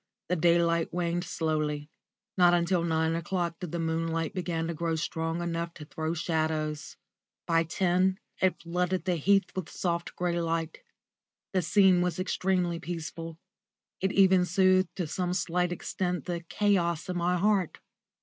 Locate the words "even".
14.13-14.43